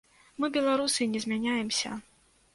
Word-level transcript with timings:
Мы, 0.39 0.47
беларусы, 0.55 1.07
не 1.13 1.23
змяняемся. 1.27 1.95